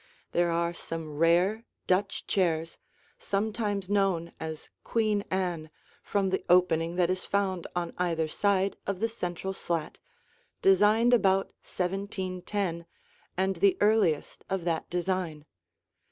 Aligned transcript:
There 0.31 0.49
are 0.49 0.73
some 0.73 1.17
rare 1.19 1.63
Dutch 1.85 2.25
chairs 2.25 2.79
sometimes 3.19 3.87
known 3.87 4.31
as 4.39 4.71
Queen 4.83 5.23
Anne 5.29 5.69
from 6.01 6.31
the 6.31 6.43
opening 6.49 6.95
that 6.95 7.11
is 7.11 7.23
found 7.23 7.67
on 7.75 7.93
either 7.99 8.27
side 8.27 8.77
of 8.87 8.99
the 8.99 9.07
central 9.07 9.53
slat, 9.53 9.99
designed 10.59 11.13
about 11.13 11.49
1710, 11.61 12.87
and 13.37 13.57
the 13.57 13.77
earliest 13.79 14.43
of 14.49 14.63
that 14.65 14.89
design. 14.89 15.45